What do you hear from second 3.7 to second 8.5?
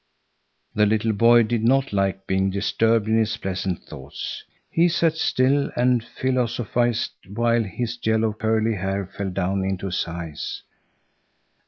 thoughts. He sat still and philosophized, while his yellow,